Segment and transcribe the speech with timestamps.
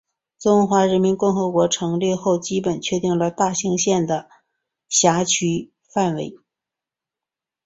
[0.39, 4.31] 中华人民共和国成立后基本确定了大兴县的
[4.89, 6.35] 辖区范围。